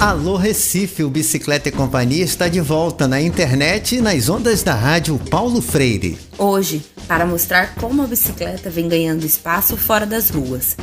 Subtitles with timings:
[0.00, 4.72] Alô Recife, o Bicicleta e Companhia está de volta na internet e nas ondas da
[4.72, 6.16] rádio Paulo Freire.
[6.38, 10.76] Hoje, para mostrar como a bicicleta vem ganhando espaço fora das ruas.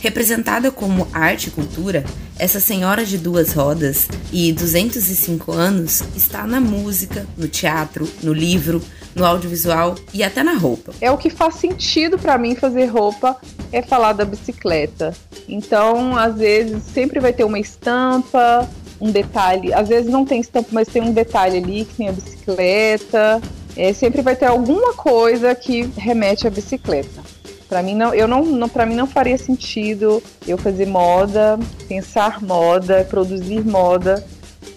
[0.00, 2.02] Representada como arte e cultura,
[2.38, 8.82] essa senhora de duas rodas e 205 anos está na música, no teatro, no livro,
[9.14, 10.92] no audiovisual e até na roupa.
[11.00, 13.36] É o que faz sentido para mim fazer roupa
[13.70, 15.14] é falar da bicicleta.
[15.48, 18.68] Então, às vezes, sempre vai ter uma estampa,
[19.00, 19.72] um detalhe.
[19.72, 23.40] Às vezes não tem estampa, mas tem um detalhe ali que tem a bicicleta.
[23.76, 27.22] É, sempre vai ter alguma coisa que remete à bicicleta.
[27.68, 32.42] Para mim não, eu não, não para mim não faria sentido eu fazer moda, pensar
[32.42, 34.22] moda, produzir moda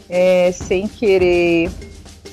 [0.10, 1.70] é, sem querer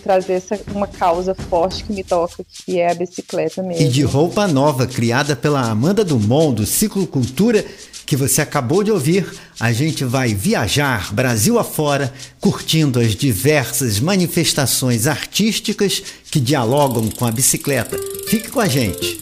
[0.03, 3.87] trazer essa, uma causa forte que me toca, que é a bicicleta mesmo.
[3.87, 7.65] E de roupa nova, criada pela Amanda Dumont, do Ciclo Cultura,
[8.05, 9.27] que você acabou de ouvir,
[9.59, 17.31] a gente vai viajar Brasil afora, curtindo as diversas manifestações artísticas que dialogam com a
[17.31, 17.97] bicicleta.
[18.27, 19.21] Fique com a gente.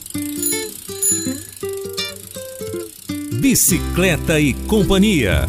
[3.40, 5.48] Bicicleta e Companhia.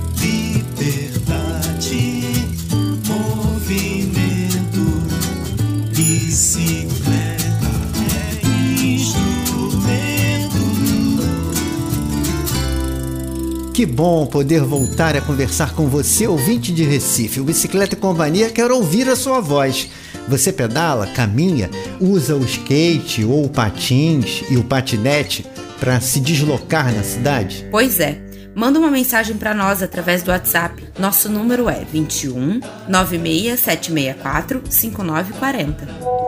[13.74, 17.40] Que bom poder voltar a conversar com você, ouvinte de Recife.
[17.40, 19.90] O Bicicleta e Companhia quer ouvir a sua voz.
[20.28, 25.46] Você pedala, caminha, usa o skate ou o patins e o patinete
[25.80, 27.66] para se deslocar na cidade?
[27.72, 28.22] Pois é.
[28.54, 30.84] Manda uma mensagem para nós através do WhatsApp.
[31.00, 36.21] Nosso número é 21 96764 5940.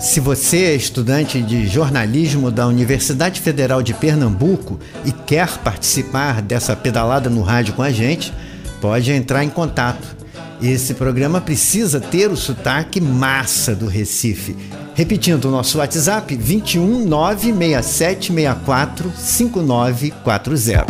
[0.00, 6.76] Se você é estudante de jornalismo da Universidade Federal de Pernambuco e quer participar dessa
[6.76, 8.32] pedalada no rádio com a gente,
[8.80, 10.14] pode entrar em contato.
[10.60, 14.54] Esse programa precisa ter o sotaque massa do Recife.
[14.94, 20.86] Repetindo o nosso WhatsApp 21 96764 5940.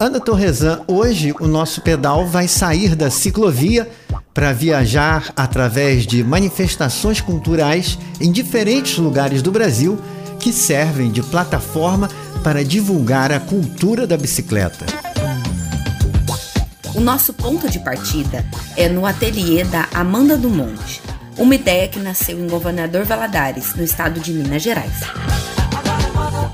[0.00, 3.88] Ana Torresan, hoje o nosso pedal vai sair da ciclovia
[4.34, 10.00] para viajar através de manifestações culturais em diferentes lugares do Brasil
[10.38, 12.10] que servem de plataforma
[12.42, 14.86] para divulgar a cultura da bicicleta.
[16.94, 18.44] O nosso ponto de partida
[18.76, 21.00] é no ateliê da Amanda do Monte,
[21.38, 25.00] uma ideia que nasceu em Governador Valadares, no estado de Minas Gerais.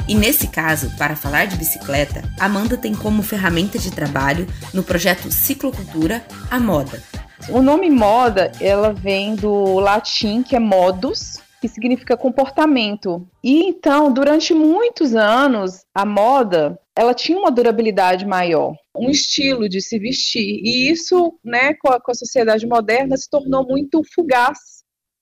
[0.06, 5.31] E nesse caso, para falar de bicicleta, Amanda tem como ferramenta de trabalho no projeto
[5.31, 7.03] Ciclocultura a moda,
[7.49, 13.26] o nome moda, ela vem do latim, que é modus, que significa comportamento.
[13.43, 19.81] E então, durante muitos anos, a moda, ela tinha uma durabilidade maior, um estilo de
[19.81, 20.60] se vestir.
[20.62, 24.78] E isso, né, com a, com a sociedade moderna, se tornou muito fugaz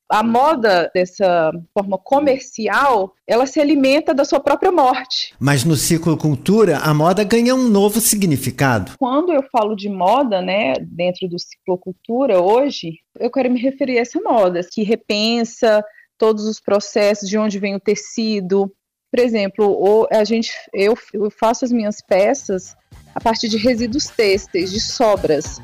[0.08, 5.34] a moda dessa forma comercial, ela se alimenta da sua própria morte.
[5.38, 8.92] Mas no ciclo cultura, a moda ganha um novo significado.
[8.98, 13.98] Quando eu falo de moda, né, dentro do ciclo cultura hoje, eu quero me referir
[13.98, 15.84] a essa moda que repensa
[16.16, 18.72] todos os processos, de onde vem o tecido.
[19.10, 22.74] Por exemplo, a gente, eu, eu faço as minhas peças
[23.14, 25.60] a partir de resíduos têxteis, de sobras.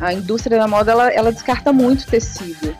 [0.00, 2.76] A indústria da moda ela, ela descarta muito tecido.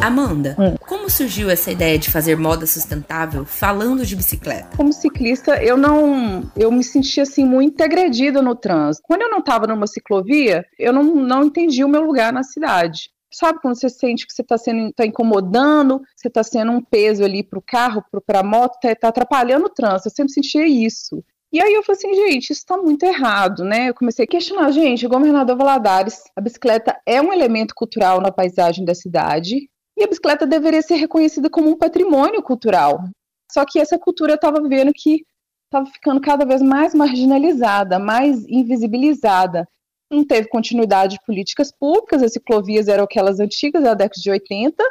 [0.00, 0.76] Amanda, hum.
[0.86, 4.76] como surgiu essa ideia de fazer moda sustentável falando de bicicleta?
[4.76, 9.04] Como ciclista, eu não, eu me sentia assim muito agredida no trânsito.
[9.06, 13.10] Quando eu não estava numa ciclovia, eu não, não entendi o meu lugar na cidade.
[13.30, 17.24] Sabe quando você sente que você está sendo tá incomodando, você está sendo um peso
[17.24, 20.08] ali para o carro, para a moto, está tá atrapalhando o trânsito.
[20.08, 21.22] Eu sempre sentia isso.
[21.52, 23.88] E aí eu falei assim, gente, isso está muito errado, né?
[23.88, 28.30] Eu comecei a questionar, gente, o governador Valadares, a bicicleta é um elemento cultural na
[28.30, 33.02] paisagem da cidade, e a bicicleta deveria ser reconhecida como um patrimônio cultural.
[33.50, 35.24] Só que essa cultura estava vendo que
[35.64, 39.68] estava ficando cada vez mais marginalizada, mais invisibilizada.
[40.10, 44.82] Não teve continuidade de políticas públicas, as ciclovias eram aquelas antigas da década de 80.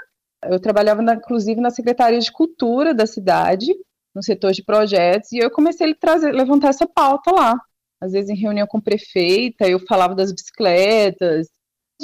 [0.44, 3.74] Eu trabalhava, na, inclusive, na Secretaria de Cultura da cidade,
[4.14, 7.60] no setor de projetos, e eu comecei a trazer, levantar essa pauta lá.
[8.00, 11.48] Às vezes, em reunião com prefeita, eu falava das bicicletas,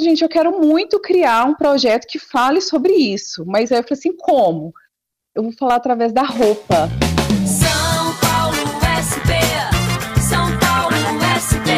[0.01, 3.43] gente, eu quero muito criar um projeto que fale sobre isso.
[3.45, 4.73] Mas aí eu falei assim, como?
[5.35, 6.89] Eu vou falar através da roupa.
[7.45, 8.55] São Paulo
[8.89, 9.29] SP,
[10.27, 10.95] São Paulo
[11.37, 11.69] SP,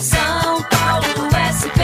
[0.00, 1.80] São Paulo SP,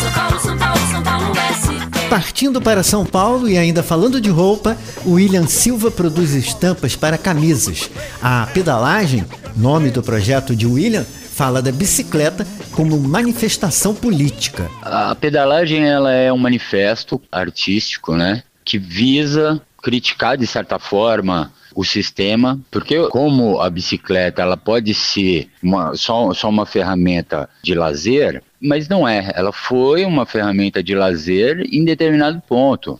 [0.00, 2.08] São Paulo, São Paulo, São Paulo SP.
[2.08, 7.18] Partindo para São Paulo e ainda falando de roupa, o William Silva produz estampas para
[7.18, 7.90] camisas.
[8.22, 11.06] A pedalagem, nome do projeto de William,
[11.38, 14.68] fala da bicicleta como manifestação política.
[14.82, 21.84] A pedalagem ela é um manifesto artístico, né, que visa criticar de certa forma o
[21.84, 28.42] sistema, porque como a bicicleta ela pode ser uma, só, só uma ferramenta de lazer,
[28.60, 29.30] mas não é.
[29.32, 32.98] Ela foi uma ferramenta de lazer em determinado ponto.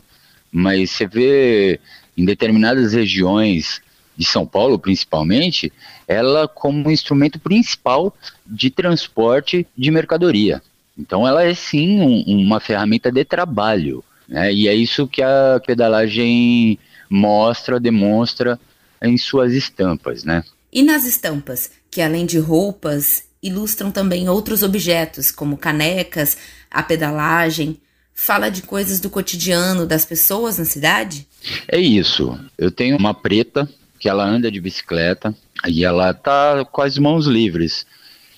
[0.53, 1.81] Mas você vê
[2.17, 3.83] em determinadas regiões
[4.19, 5.73] de São Paulo, principalmente,
[6.09, 8.13] ela como um instrumento principal
[8.45, 10.61] de transporte de mercadoria.
[10.99, 14.03] Então, ela é sim um, uma ferramenta de trabalho.
[14.29, 14.53] Né?
[14.53, 16.77] E é isso que a pedalagem
[17.09, 18.59] mostra, demonstra
[19.01, 20.43] em suas estampas, né?
[20.73, 26.37] E nas estampas, que além de roupas, ilustram também outros objetos, como canecas,
[26.69, 27.79] a pedalagem,
[28.13, 31.27] fala de coisas do cotidiano das pessoas na cidade?
[31.69, 32.37] É isso.
[32.59, 33.69] Eu tenho uma preta
[33.99, 35.35] que ela anda de bicicleta
[35.67, 37.87] e ela tá com as mãos livres.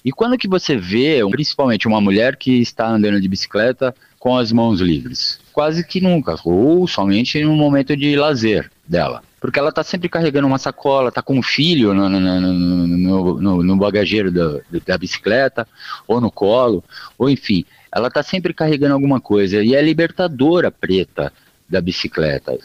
[0.04, 4.50] E quando que você vê, principalmente uma mulher que está andando de bicicleta com as
[4.50, 5.38] mãos livres?
[5.52, 9.22] Quase que nunca, ou somente no momento de lazer dela.
[9.40, 13.76] Porque ela está sempre carregando uma sacola, está com um filho no, no, no, no,
[13.76, 15.66] bagageiro da, da bicicleta,
[16.06, 16.84] ou no colo,
[17.18, 19.62] ou enfim, ela está sempre carregando alguma coisa.
[19.62, 21.32] E é libertadora preta
[21.68, 22.58] da bicicleta.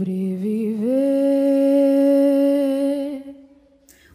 [0.00, 0.90] Sobreviver.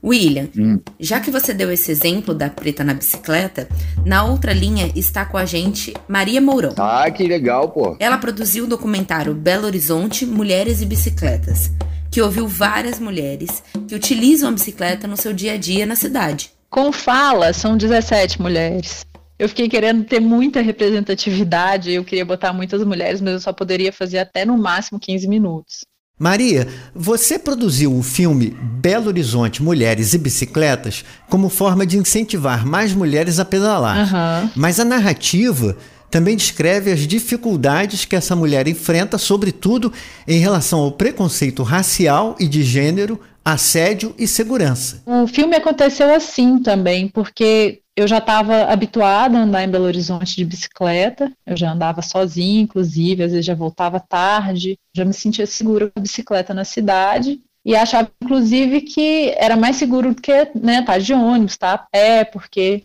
[0.03, 0.79] William, hum.
[0.99, 3.67] já que você deu esse exemplo da preta na bicicleta,
[4.05, 6.75] na outra linha está com a gente Maria Mourão.
[6.77, 7.95] Ah, que legal, pô.
[7.99, 11.71] Ela produziu o documentário Belo Horizonte Mulheres e Bicicletas,
[12.11, 16.51] que ouviu várias mulheres que utilizam a bicicleta no seu dia a dia na cidade.
[16.69, 19.05] Com fala, são 17 mulheres.
[19.37, 23.91] Eu fiquei querendo ter muita representatividade, eu queria botar muitas mulheres, mas eu só poderia
[23.91, 25.85] fazer até no máximo 15 minutos.
[26.17, 32.93] Maria, você produziu o filme Belo Horizonte Mulheres e Bicicletas como forma de incentivar mais
[32.93, 33.97] mulheres a pedalar.
[33.97, 34.49] Uhum.
[34.55, 35.75] Mas a narrativa
[36.09, 39.91] também descreve as dificuldades que essa mulher enfrenta, sobretudo
[40.25, 45.03] em relação ao preconceito racial e de gênero, assédio e segurança.
[45.05, 50.35] O filme aconteceu assim também, porque eu já estava habituada a andar em Belo Horizonte
[50.35, 55.47] de bicicleta, eu já andava sozinha, inclusive, às vezes já voltava tarde, já me sentia
[55.47, 60.51] segura com a bicicleta na cidade, e achava, inclusive, que era mais seguro do que
[60.53, 62.83] né, estar de ônibus, estar a pé, porque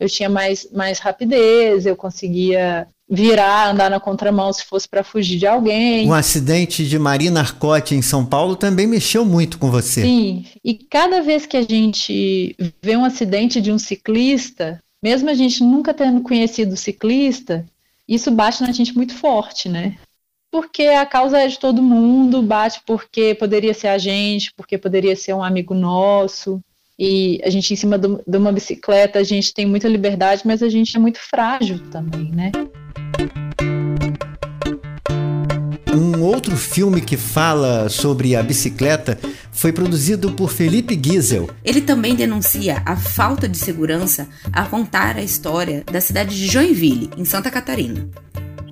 [0.00, 5.38] eu tinha mais, mais rapidez, eu conseguia virar, andar na contramão se fosse para fugir
[5.38, 6.08] de alguém.
[6.08, 10.02] O acidente de Marina Arcote em São Paulo também mexeu muito com você.
[10.02, 15.34] Sim, e cada vez que a gente vê um acidente de um ciclista, mesmo a
[15.34, 17.64] gente nunca tendo conhecido o ciclista,
[18.08, 19.96] isso bate na gente muito forte, né?
[20.50, 25.14] Porque a causa é de todo mundo, bate porque poderia ser a gente, porque poderia
[25.14, 26.60] ser um amigo nosso.
[26.98, 30.68] E a gente, em cima de uma bicicleta, a gente tem muita liberdade, mas a
[30.68, 32.50] gente é muito frágil também, né?
[35.94, 39.18] Um outro filme que fala sobre a bicicleta
[39.50, 41.48] foi produzido por Felipe Giesel.
[41.64, 47.10] Ele também denuncia a falta de segurança a contar a história da cidade de Joinville,
[47.16, 48.06] em Santa Catarina.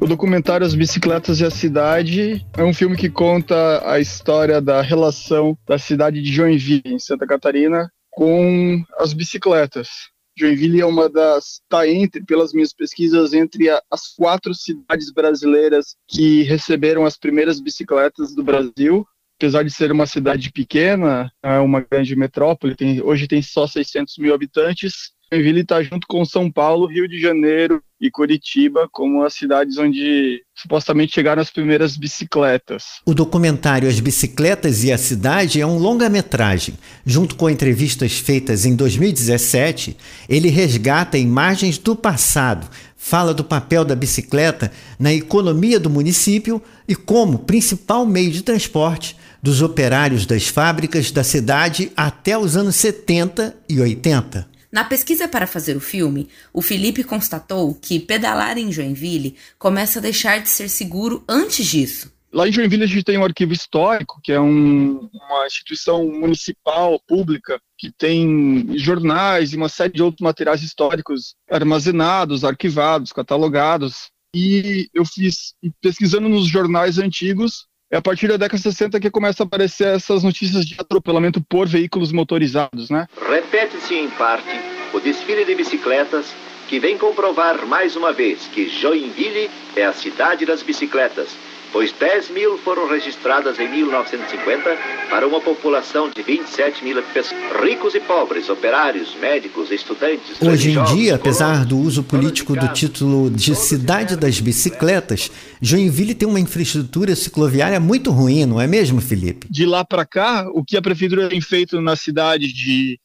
[0.00, 4.82] O documentário As Bicicletas e a Cidade é um filme que conta a história da
[4.82, 9.88] relação da cidade de Joinville, em Santa Catarina, com as bicicletas.
[10.36, 15.96] Joinville é uma das está entre, pelas minhas pesquisas, entre a, as quatro cidades brasileiras
[16.08, 19.06] que receberam as primeiras bicicletas do Brasil.
[19.36, 24.16] Apesar de ser uma cidade pequena, é uma grande metrópole, tem, hoje tem só 600
[24.18, 25.12] mil habitantes.
[25.34, 30.42] Joinville está junto com São Paulo, Rio de Janeiro e Curitiba como as cidades onde
[30.54, 33.00] supostamente chegaram as primeiras bicicletas.
[33.04, 36.74] O documentário As Bicicletas e a Cidade é um longa-metragem.
[37.04, 39.96] Junto com entrevistas feitas em 2017,
[40.28, 46.94] ele resgata imagens do passado, fala do papel da bicicleta na economia do município e
[46.94, 53.54] como principal meio de transporte dos operários das fábricas da cidade até os anos 70
[53.68, 54.53] e 80.
[54.74, 60.02] Na pesquisa para fazer o filme, o Felipe constatou que pedalar em Joinville começa a
[60.02, 62.12] deixar de ser seguro antes disso.
[62.32, 67.00] Lá em Joinville a gente tem um arquivo histórico, que é um, uma instituição municipal,
[67.06, 74.10] pública, que tem jornais e uma série de outros materiais históricos armazenados, arquivados, catalogados.
[74.34, 79.10] E eu fiz, pesquisando nos jornais antigos, é a partir da década de 60 que
[79.10, 83.06] começa a aparecer essas notícias de atropelamento por veículos motorizados, né?
[83.28, 84.60] Repete-se em parte
[84.92, 86.34] o desfile de bicicletas
[86.68, 91.28] que vem comprovar mais uma vez que Joinville é a cidade das bicicletas
[91.74, 94.62] pois 10 mil foram registradas em 1950
[95.10, 100.40] para uma população de 27 mil pessoas, ricos e pobres, operários, médicos, estudantes.
[100.40, 106.28] Hoje em dia, apesar do uso político do título de Cidade das Bicicletas, Joinville tem
[106.28, 109.48] uma infraestrutura cicloviária muito ruim, não é mesmo, Felipe?
[109.50, 113.00] De lá para cá, o que a prefeitura tem feito na cidade de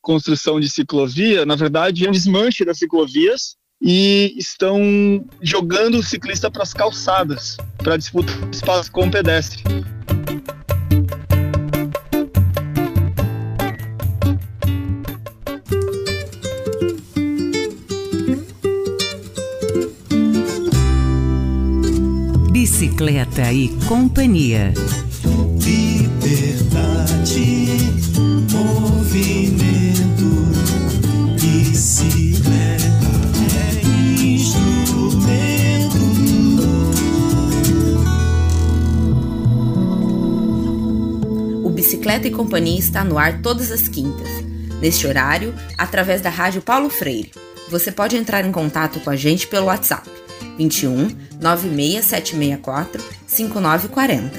[0.00, 4.80] construção de ciclovia, na verdade, é um desmanche das ciclovias e estão
[5.42, 9.62] jogando o ciclista para as calçadas para disputar espaço com o pedestre.
[22.50, 24.72] Bicicleta e companhia.
[41.84, 44.26] Bicicleta e Companhia está no ar todas as quintas,
[44.80, 47.30] neste horário, através da Rádio Paulo Freire.
[47.68, 50.08] Você pode entrar em contato com a gente pelo WhatsApp
[50.56, 54.30] 21 96764 5940.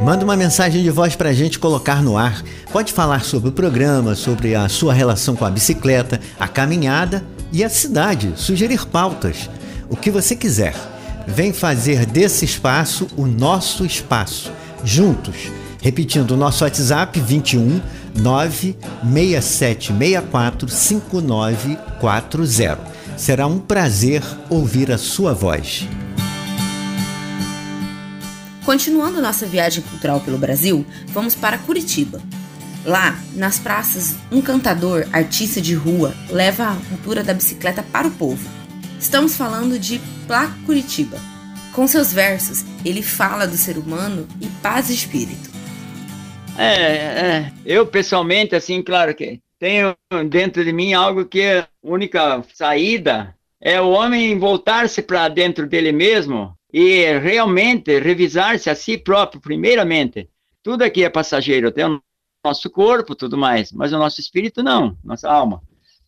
[0.00, 2.40] Manda uma mensagem de voz para a gente colocar no ar.
[2.70, 7.64] Pode falar sobre o programa, sobre a sua relação com a bicicleta, a caminhada e
[7.64, 9.50] a cidade, sugerir pautas,
[9.88, 10.76] o que você quiser.
[11.26, 14.52] Vem fazer desse espaço o nosso espaço.
[14.84, 15.50] Juntos
[15.80, 17.80] Repetindo, o nosso WhatsApp 21
[18.14, 23.00] 96764 5940.
[23.16, 25.88] Será um prazer ouvir a sua voz.
[28.64, 32.20] Continuando nossa viagem cultural pelo Brasil, vamos para Curitiba.
[32.84, 38.12] Lá, nas praças, um cantador, artista de rua, leva a cultura da bicicleta para o
[38.12, 38.48] povo.
[38.98, 41.18] Estamos falando de Plá Curitiba.
[41.72, 45.50] Com seus versos, ele fala do ser humano e paz de espírito.
[46.62, 49.94] É, é, eu pessoalmente, assim, claro que tenho
[50.28, 55.92] dentro de mim algo que a única saída é o homem voltar-se para dentro dele
[55.92, 60.28] mesmo e realmente revisar-se a si próprio, primeiramente.
[60.62, 62.00] Tudo aqui é passageiro, tem o
[62.44, 65.62] nosso corpo, tudo mais, mas o nosso espírito não, nossa alma.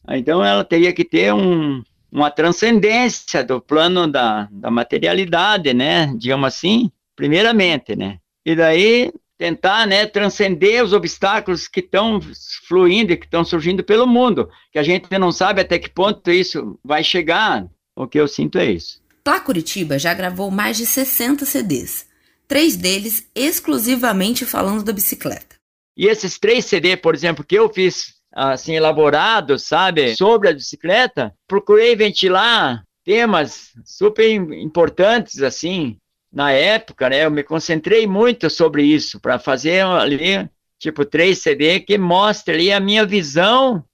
[0.09, 6.13] Então ela teria que ter um, uma transcendência do plano da, da materialidade, né?
[6.17, 8.19] Digamos assim, primeiramente, né?
[8.45, 12.21] E daí tentar né, transcender os obstáculos que estão
[12.69, 16.31] fluindo e que estão surgindo pelo mundo, que a gente não sabe até que ponto
[16.31, 17.67] isso vai chegar.
[17.97, 19.03] O que eu sinto é isso.
[19.25, 22.07] Plá Curitiba já gravou mais de 60 CDs,
[22.49, 25.57] três deles exclusivamente falando da bicicleta.
[25.97, 31.35] E esses três CDs, por exemplo, que eu fiz assim elaborados, sabe, sobre a bicicleta,
[31.47, 35.99] procurei ventilar temas super importantes assim
[36.33, 40.49] na época, né, eu me concentrei muito sobre isso, para fazer ali,
[40.79, 43.85] tipo, três CD que mostra ali a minha visão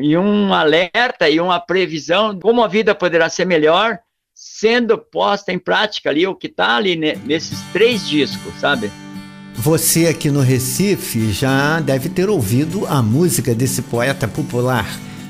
[0.00, 3.98] e um alerta e uma previsão como a vida poderá ser melhor
[4.34, 8.92] sendo posta em prática ali o que está ali nesses três discos, sabe?
[9.54, 14.86] Você aqui no Recife já deve ter ouvido a música desse poeta popular.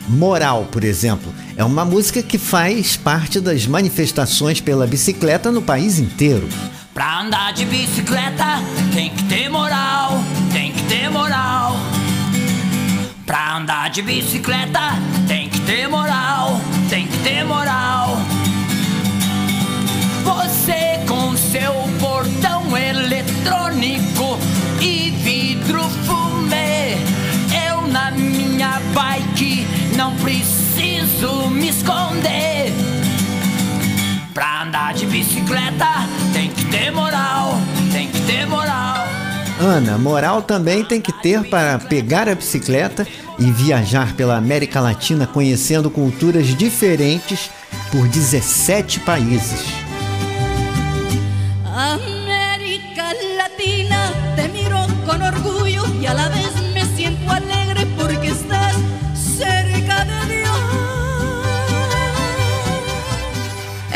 [0.09, 5.99] Moral, por exemplo, é uma música que faz parte das manifestações pela bicicleta no país
[5.99, 6.49] inteiro.
[6.95, 8.63] Pra andar de bicicleta
[8.95, 10.13] tem que ter moral,
[10.51, 11.77] tem que ter moral.
[13.27, 14.81] Pra andar de bicicleta
[15.29, 18.17] tem que ter moral, tem que ter moral.
[20.25, 24.39] Você com seu portão eletrônico
[24.81, 26.97] e vidro fumê,
[27.69, 29.67] eu na minha bike
[29.99, 32.73] não preciso me esconder.
[34.33, 35.87] Pra andar de bicicleta
[36.33, 37.57] tem que ter moral,
[37.93, 39.09] tem que ter moral.
[39.59, 43.05] Ana, moral também tem que ter para pegar a bicicleta
[43.41, 47.51] e viajar pela América Latina conhecendo culturas diferentes
[47.91, 49.65] por 17 países.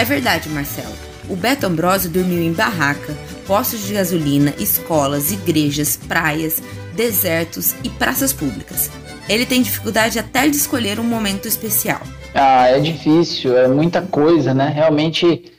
[0.03, 0.93] É verdade, Marcelo.
[1.31, 3.17] O Beto Ambrosio dormiu em barraca,
[3.47, 6.61] postos de gasolina, escolas, igrejas, praias,
[6.97, 8.91] desertos e praças públicas.
[9.29, 12.01] Ele tem dificuldade até de escolher um momento especial.
[12.35, 14.71] Ah, é difícil, é muita coisa, né?
[14.71, 15.53] Realmente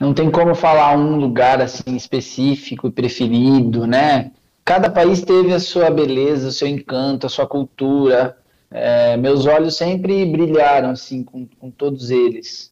[0.00, 4.30] não tem como falar um lugar assim específico e preferido, né?
[4.64, 8.38] Cada país teve a sua beleza, o seu encanto, a sua cultura,
[8.74, 12.71] É, meus olhos sempre brilharam assim com, com todos eles.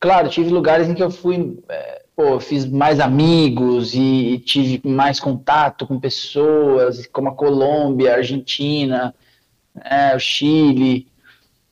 [0.00, 4.80] Claro, tive lugares em que eu fui, é, pô, fiz mais amigos e, e, tive
[4.88, 9.14] mais contato com pessoas, como a Colômbia, a Argentina,
[9.84, 11.08] é, o Chile,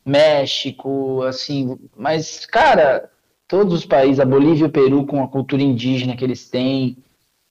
[0.04, 1.78] México, assim.
[1.97, 3.11] Mas, cara,
[3.47, 6.97] todos os países, a Bolívia e o Peru com a cultura indígena que eles têm,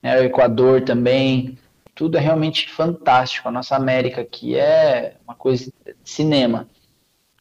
[0.03, 1.57] né, o Equador também,
[1.95, 3.47] tudo é realmente fantástico.
[3.47, 6.67] A nossa América aqui é uma coisa de cinema.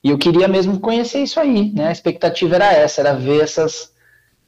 [0.04, 1.88] E eu queria mesmo conhecer isso aí, né?
[1.88, 3.90] A expectativa era essa, era ver essas,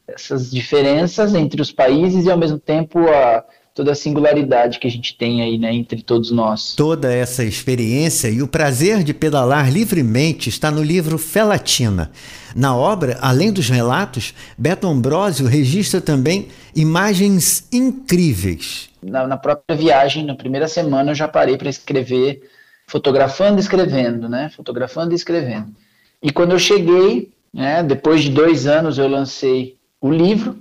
[0.06, 3.42] essas diferenças entre os países e ao mesmo tempo a,
[3.76, 6.74] toda a singularidade que a gente tem aí, né, entre todos nós.
[6.74, 12.10] Toda essa experiência e o prazer de pedalar livremente está no livro Felatina.
[12.54, 18.88] Na obra, além dos relatos, Beto Ambrosio registra também imagens incríveis.
[19.02, 22.42] Na, na própria viagem, na primeira semana, eu já parei para escrever,
[22.86, 24.50] fotografando e escrevendo, né?
[24.54, 25.68] Fotografando e escrevendo.
[26.22, 30.58] E quando eu cheguei, né, depois de dois anos, eu lancei o livro.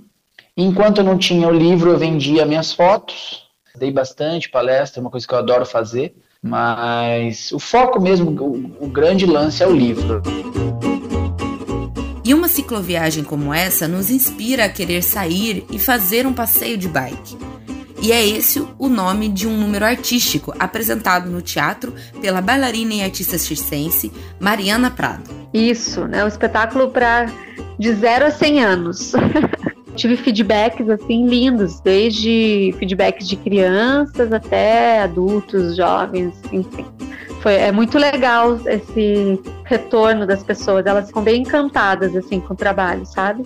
[0.56, 3.46] Enquanto eu não tinha o livro, eu vendia minhas fotos.
[3.76, 6.14] Dei bastante palestra, é uma coisa que eu adoro fazer.
[6.42, 10.22] Mas o foco mesmo, o, o grande lance é o livro.
[12.24, 16.88] E uma cicloviagem como essa nos inspira a querer sair e fazer um passeio de
[16.88, 17.55] bike.
[18.06, 23.02] E é esse o nome de um número artístico apresentado no teatro pela bailarina e
[23.02, 25.28] artista circense Mariana Prado.
[25.52, 26.24] Isso, né?
[26.24, 27.26] Um espetáculo para
[27.76, 29.12] de 0 a 100 anos.
[29.96, 36.86] Tive feedbacks assim lindos, desde feedbacks de crianças até adultos, jovens, enfim
[37.40, 40.86] foi, é muito legal esse retorno das pessoas.
[40.86, 43.42] Elas ficam bem encantadas assim com o trabalho, sabe?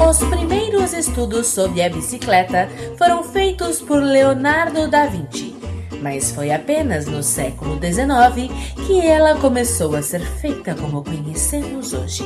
[0.00, 5.56] Os primeiros estudos sobre a bicicleta foram feitos por Leonardo da Vinci,
[6.00, 8.48] mas foi apenas no século XIX
[8.86, 12.24] que ela começou a ser feita como conhecemos hoje.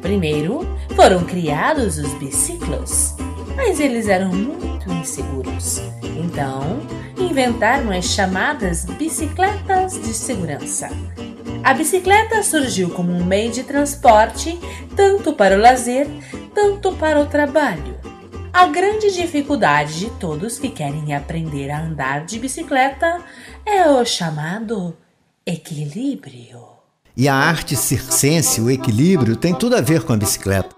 [0.00, 3.14] Primeiro foram criados os biciclos,
[3.54, 5.82] mas eles eram muito inseguros.
[6.24, 6.80] Então,
[7.18, 10.88] inventaram as chamadas bicicletas de segurança.
[11.66, 14.56] A bicicleta surgiu como um meio de transporte
[14.94, 16.06] tanto para o lazer,
[16.54, 17.98] tanto para o trabalho.
[18.52, 23.20] A grande dificuldade de todos que querem aprender a andar de bicicleta
[23.66, 24.96] é o chamado
[25.44, 26.60] equilíbrio.
[27.16, 30.75] E a arte circense, o equilíbrio, tem tudo a ver com a bicicleta.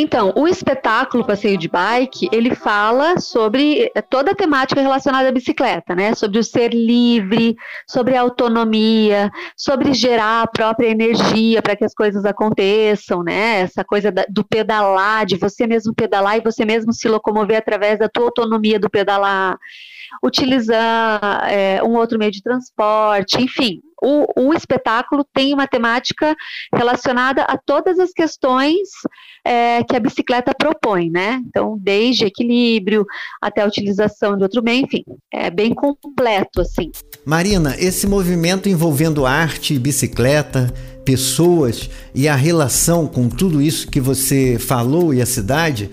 [0.00, 5.32] Então, o espetáculo Passeio de Bike, ele fala sobre eh, toda a temática relacionada à
[5.32, 6.14] bicicleta, né?
[6.14, 11.94] Sobre o ser livre, sobre a autonomia, sobre gerar a própria energia para que as
[11.94, 13.62] coisas aconteçam, né?
[13.62, 18.08] Essa coisa do pedalar, de você mesmo pedalar e você mesmo se locomover através da
[18.08, 19.58] tua autonomia do pedalar
[20.22, 23.80] utilizar é, um outro meio de transporte, enfim.
[24.00, 26.36] O, o, espetáculo tem uma temática
[26.72, 28.88] relacionada a todas as questões
[29.44, 31.42] é, que a bicicleta propõe, né?
[31.48, 33.04] Então, desde equilíbrio
[33.42, 36.92] até a utilização de outro meio, enfim, é bem completo, assim.
[37.26, 40.72] Marina, esse movimento envolvendo arte e bicicleta,
[41.04, 45.90] pessoas e a relação com tudo isso que você falou e a cidade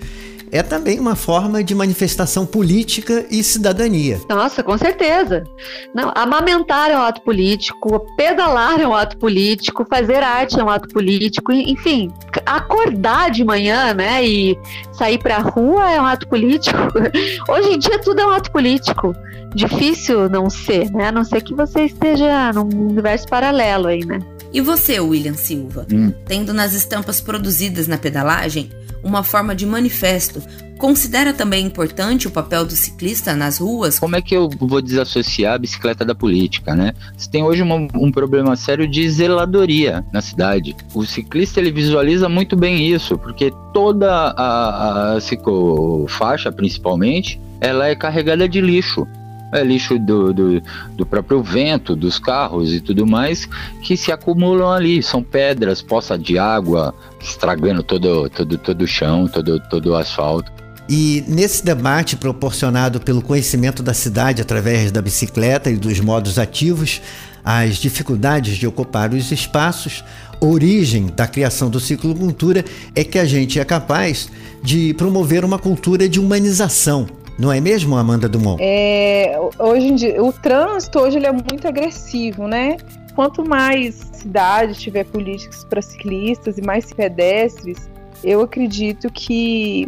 [0.56, 4.20] é também uma forma de manifestação política e cidadania.
[4.28, 5.44] Nossa, com certeza.
[5.94, 10.70] Não, amamentar é um ato político, pedalar é um ato político, fazer arte é um
[10.70, 12.10] ato político, enfim,
[12.44, 14.58] acordar de manhã, né, e
[14.92, 16.78] sair para a rua é um ato político.
[17.48, 19.14] Hoje em dia tudo é um ato político.
[19.54, 21.08] Difícil não ser, né?
[21.08, 24.18] A não ser que você esteja num universo paralelo aí, né?
[24.52, 26.12] E você, William Silva, hum.
[26.26, 28.70] tendo nas estampas produzidas na pedalagem
[29.02, 30.42] uma forma de manifesto,
[30.78, 33.98] considera também importante o papel do ciclista nas ruas?
[33.98, 36.92] Como é que eu vou desassociar a bicicleta da política, né?
[37.16, 40.76] Você tem hoje um problema sério de zeladoria na cidade.
[40.94, 47.94] O ciclista ele visualiza muito bem isso, porque toda a, a ciclofaixa, principalmente, ela é
[47.94, 49.06] carregada de lixo
[49.58, 50.62] é lixo do, do,
[50.96, 53.46] do, próprio vento, dos carros e tudo mais,
[53.82, 55.02] que se acumulam ali.
[55.02, 60.50] São pedras, poça de água, estragando todo, todo, todo o chão, todo, todo o asfalto.
[60.88, 67.02] E nesse debate proporcionado pelo conhecimento da cidade através da bicicleta e dos modos ativos,
[67.44, 70.04] as dificuldades de ocupar os espaços,
[70.40, 72.64] origem da criação do ciclocultura
[72.94, 74.28] é que a gente é capaz
[74.62, 77.06] de promover uma cultura de humanização
[77.38, 78.58] não é mesmo, Amanda Dumont?
[78.60, 82.76] É, hoje em dia, o trânsito hoje ele é muito agressivo, né?
[83.14, 87.88] Quanto mais cidade tiver políticas para ciclistas e mais pedestres,
[88.24, 89.86] eu acredito que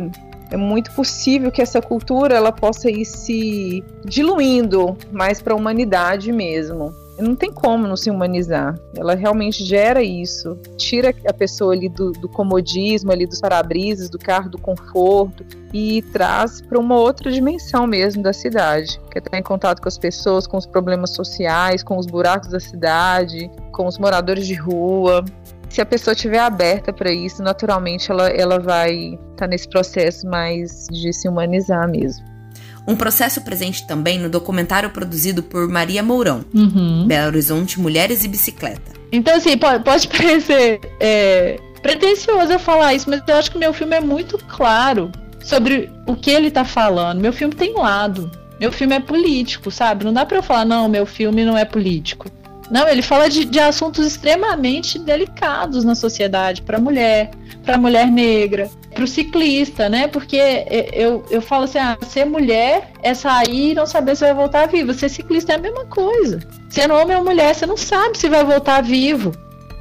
[0.51, 6.33] é muito possível que essa cultura ela possa ir se diluindo mais para a humanidade
[6.33, 6.95] mesmo.
[7.19, 8.79] Não tem como não se humanizar.
[8.97, 14.19] Ela realmente gera isso, tira a pessoa ali do, do comodismo, ali dos para-brisas, do
[14.19, 19.39] carro, do conforto e traz para uma outra dimensão mesmo da cidade, que é estar
[19.39, 23.87] em contato com as pessoas, com os problemas sociais, com os buracos da cidade, com
[23.87, 25.25] os moradores de rua.
[25.69, 30.27] Se a pessoa estiver aberta para isso, naturalmente ela, ela vai estar tá nesse processo
[30.27, 32.38] mais de se humanizar mesmo.
[32.89, 37.07] Um processo presente também no documentário produzido por Maria Mourão, Uhum.
[37.07, 38.93] Belo Horizonte Mulheres e Bicicleta.
[39.13, 43.73] Então, assim, pode, pode parecer é, pretencioso eu falar isso, mas eu acho que meu
[43.75, 47.21] filme é muito claro sobre o que ele tá falando.
[47.21, 48.31] Meu filme tem lado.
[48.59, 50.05] Meu filme é político, sabe?
[50.05, 52.27] Não dá pra eu falar, não, meu filme não é político.
[52.71, 57.31] Não, ele fala de, de assuntos extremamente delicados na sociedade, para mulher,
[57.65, 60.09] para mulher negra, para o ciclista, né?
[60.09, 60.37] Porque
[60.93, 64.67] eu, eu falo assim, ah, ser mulher é sair e não saber se vai voltar
[64.67, 64.93] vivo.
[64.93, 66.41] Ser ciclista é a mesma coisa.
[66.69, 69.31] Sendo homem ou mulher, você não sabe se vai voltar vivo.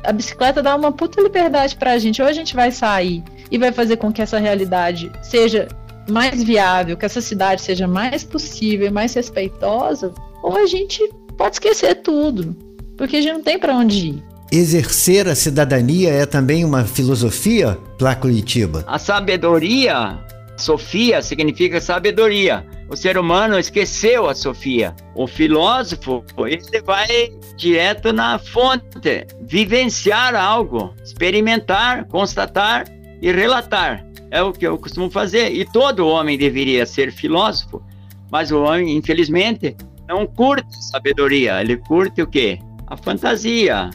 [0.03, 2.21] A bicicleta dá uma puta liberdade pra gente.
[2.21, 5.67] Ou a gente vai sair e vai fazer com que essa realidade seja
[6.08, 11.01] mais viável, que essa cidade seja mais possível, mais respeitosa, ou a gente
[11.36, 12.56] pode esquecer tudo,
[12.95, 14.23] porque a gente não tem para onde ir.
[14.51, 18.83] Exercer a cidadania é também uma filosofia, Placo Curitiba?
[18.88, 20.19] A sabedoria,
[20.55, 22.65] Sofia, significa sabedoria.
[22.89, 24.95] O ser humano esqueceu a Sofia.
[25.13, 32.86] O filósofo, ele vai direto na fonte, vivenciar algo, experimentar, constatar
[33.21, 34.05] e relatar.
[34.31, 35.51] É o que eu costumo fazer.
[35.51, 37.83] E todo homem deveria ser filósofo,
[38.31, 39.75] mas o homem, infelizmente,
[40.07, 41.60] não curte sabedoria.
[41.60, 42.60] Ele curte o quê?
[42.88, 43.89] A fantasia,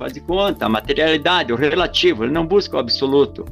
[0.00, 3.44] faz de conta, a materialidade, o relativo, ele não busca o absoluto.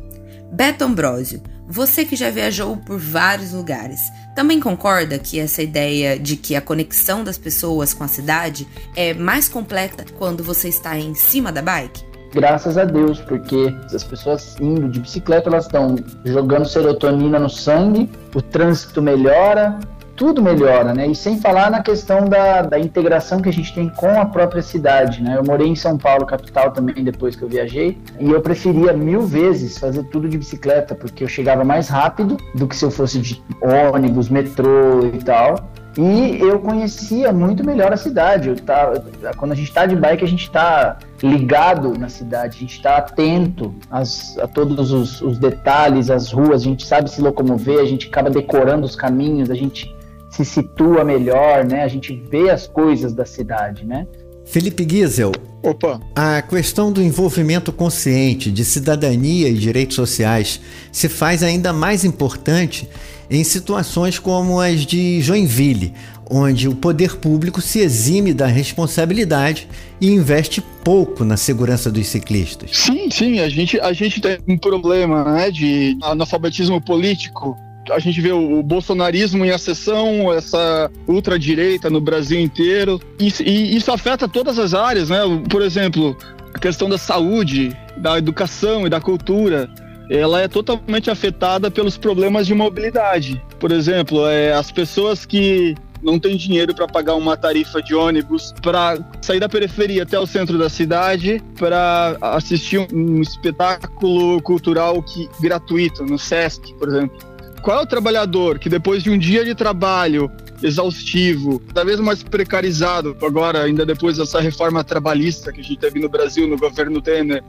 [0.51, 4.01] Beto Ambrosio, você que já viajou por vários lugares,
[4.35, 9.13] também concorda que essa ideia de que a conexão das pessoas com a cidade é
[9.13, 12.03] mais completa quando você está em cima da bike?
[12.33, 18.11] Graças a Deus, porque as pessoas indo de bicicleta, elas estão jogando serotonina no sangue,
[18.35, 19.79] o trânsito melhora,
[20.19, 21.07] tudo melhora, né?
[21.07, 24.61] E sem falar na questão da, da integração que a gente tem com a própria
[24.61, 25.37] cidade, né?
[25.39, 29.23] Eu morei em São Paulo, capital também, depois que eu viajei, e eu preferia mil
[29.23, 33.21] vezes fazer tudo de bicicleta, porque eu chegava mais rápido do que se eu fosse
[33.21, 35.71] de ônibus, metrô e tal.
[35.97, 38.49] E eu conhecia muito melhor a cidade.
[38.49, 39.03] Eu tava,
[39.37, 42.97] quando a gente está de bike, a gente está ligado na cidade, a gente está
[42.97, 47.85] atento às, a todos os, os detalhes, as ruas, a gente sabe se locomover, a
[47.85, 49.97] gente acaba decorando os caminhos, a gente
[50.31, 51.83] se situa melhor, né?
[51.83, 54.07] A gente vê as coisas da cidade, né?
[54.45, 55.33] Felipe Giesel.
[55.63, 56.01] Opa.
[56.17, 60.61] A questão do envolvimento consciente de cidadania e direitos sociais
[60.91, 62.89] se faz ainda mais importante
[63.31, 65.93] em situações como as de Joinville,
[66.31, 69.69] onde o poder público se exime da responsabilidade
[70.01, 72.71] e investe pouco na segurança dos ciclistas.
[72.73, 77.55] Sim, sim, a gente, a gente tem um problema né, de analfabetismo político
[77.91, 83.91] a gente vê o bolsonarismo em ascensão, essa ultradireita no Brasil inteiro, e, e isso
[83.93, 85.21] afeta todas as áreas, né?
[85.51, 86.17] Por exemplo,
[86.55, 89.69] a questão da saúde, da educação e da cultura
[90.11, 93.43] ela é totalmente afetada pelos problemas de mobilidade.
[93.61, 98.55] Por exemplo, é, as pessoas que não têm dinheiro para pagar uma tarifa de ônibus
[98.63, 105.29] para sair da periferia até o centro da cidade para assistir um espetáculo cultural que
[105.41, 107.28] gratuito no Sesc, por exemplo.
[107.63, 110.31] Qual é o trabalhador que depois de um dia de trabalho
[110.63, 116.01] exaustivo, cada vez mais precarizado, agora ainda depois dessa reforma trabalhista que a gente teve
[116.01, 117.43] no Brasil, no governo Temer,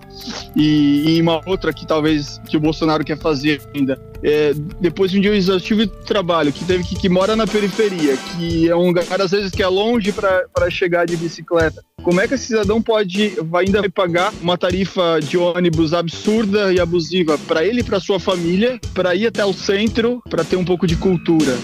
[0.56, 5.18] e, e uma outra que talvez que o Bolsonaro quer fazer ainda, é, depois de
[5.18, 8.88] um dia exaustivo de trabalho, que teve que, que mora na periferia, que é um
[8.88, 11.84] lugar às vezes que é longe para chegar de bicicleta.
[12.04, 16.80] Como é que esse cidadão pode vai ainda pagar uma tarifa de ônibus absurda e
[16.80, 20.66] abusiva para ele e para sua família, para ir até o centro, para ter um
[20.66, 21.58] pouco de cultura?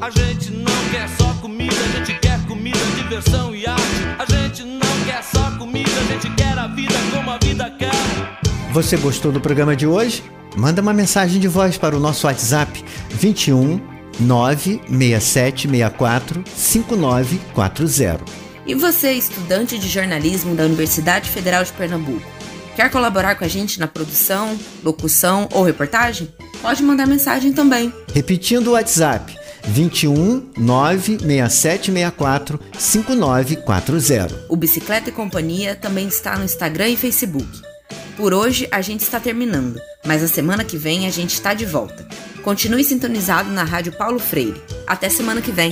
[0.00, 3.82] A gente não quer só comida, a gente quer comida, diversão e arte.
[4.18, 7.90] A gente não quer só comida, a gente quer a vida como a vida quer.
[8.72, 10.22] Você gostou do programa de hoje?
[10.56, 13.80] Manda uma mensagem de voz para o nosso WhatsApp 21
[14.20, 18.24] 96764 5940.
[18.66, 22.28] E você, estudante de jornalismo da Universidade Federal de Pernambuco,
[22.76, 26.28] quer colaborar com a gente na produção, locução ou reportagem?
[26.60, 27.90] Pode mandar mensagem também.
[28.12, 34.46] Repetindo o WhatsApp 21 96764 5940.
[34.48, 37.69] O Bicicleta e Companhia também está no Instagram e Facebook.
[38.20, 41.64] Por hoje a gente está terminando, mas a semana que vem a gente está de
[41.64, 42.06] volta.
[42.42, 44.60] Continue sintonizado na Rádio Paulo Freire.
[44.86, 45.70] Até semana que vem!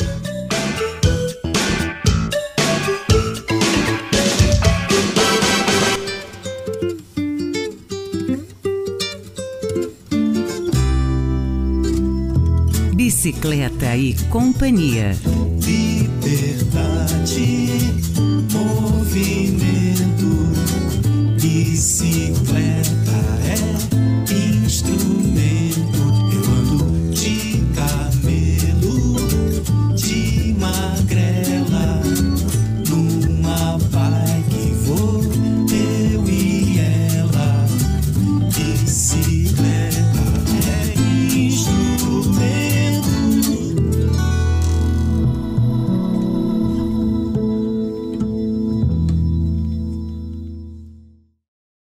[12.94, 15.14] Bicicleta e Companhia.